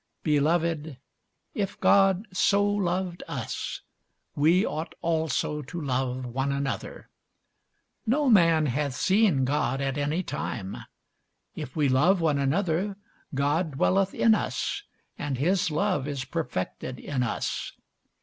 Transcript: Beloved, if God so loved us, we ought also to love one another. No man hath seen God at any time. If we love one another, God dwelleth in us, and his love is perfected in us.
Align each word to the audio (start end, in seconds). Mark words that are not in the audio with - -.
Beloved, 0.23 0.97
if 1.53 1.79
God 1.79 2.25
so 2.33 2.65
loved 2.65 3.21
us, 3.27 3.81
we 4.33 4.65
ought 4.65 4.95
also 5.03 5.61
to 5.61 5.79
love 5.79 6.25
one 6.25 6.51
another. 6.51 7.09
No 8.07 8.27
man 8.27 8.65
hath 8.65 8.95
seen 8.95 9.45
God 9.45 9.79
at 9.79 9.99
any 9.99 10.23
time. 10.23 10.75
If 11.53 11.75
we 11.75 11.87
love 11.87 12.19
one 12.19 12.39
another, 12.39 12.97
God 13.35 13.73
dwelleth 13.73 14.15
in 14.15 14.33
us, 14.33 14.81
and 15.19 15.37
his 15.37 15.69
love 15.69 16.07
is 16.07 16.25
perfected 16.25 16.97
in 16.99 17.21
us. 17.21 17.71